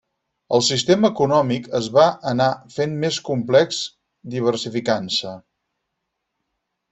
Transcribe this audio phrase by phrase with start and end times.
[0.57, 3.83] El sistema econòmic es va anar fent més complex,
[4.37, 5.37] diversificant-se.